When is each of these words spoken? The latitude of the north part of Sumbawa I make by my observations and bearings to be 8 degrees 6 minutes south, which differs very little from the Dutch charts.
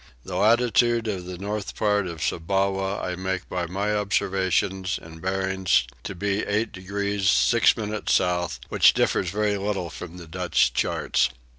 The 0.25 0.35
latitude 0.35 1.07
of 1.07 1.25
the 1.27 1.37
north 1.37 1.75
part 1.75 2.07
of 2.07 2.23
Sumbawa 2.23 3.03
I 3.03 3.15
make 3.15 3.47
by 3.47 3.67
my 3.67 3.93
observations 3.95 4.97
and 4.99 5.21
bearings 5.21 5.83
to 6.03 6.15
be 6.15 6.39
8 6.43 6.71
degrees 6.71 7.29
6 7.29 7.77
minutes 7.77 8.15
south, 8.15 8.59
which 8.69 8.93
differs 8.95 9.29
very 9.29 9.59
little 9.59 9.91
from 9.91 10.17
the 10.17 10.25
Dutch 10.25 10.73
charts. 10.73 11.29